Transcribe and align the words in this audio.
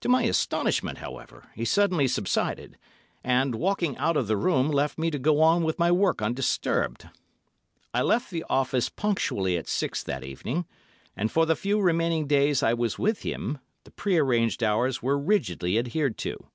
To 0.00 0.08
my 0.08 0.24
astonishment, 0.24 0.98
however, 0.98 1.52
he 1.54 1.64
suddenly 1.64 2.08
subsided, 2.08 2.76
and, 3.22 3.54
walking 3.54 3.96
out 3.98 4.16
of 4.16 4.26
the 4.26 4.36
room, 4.36 4.68
left 4.68 4.98
me 4.98 5.12
to 5.12 5.16
go 5.20 5.40
on 5.40 5.62
with 5.62 5.78
my 5.78 5.92
work 5.92 6.20
undisturbed. 6.20 7.08
I 7.94 8.02
left 8.02 8.32
the 8.32 8.44
office 8.50 8.88
punctually 8.88 9.56
at 9.56 9.68
six 9.68 10.02
that 10.02 10.24
evening, 10.24 10.66
and 11.16 11.30
for 11.30 11.46
the 11.46 11.54
few 11.54 11.80
remaining 11.80 12.26
days 12.26 12.64
I 12.64 12.74
was 12.74 12.98
with 12.98 13.22
him, 13.22 13.58
the 13.84 13.92
prearranged 13.92 14.64
hours 14.64 15.04
were 15.04 15.16
rigidly 15.16 15.78
adhered 15.78 16.18
to. 16.18 16.48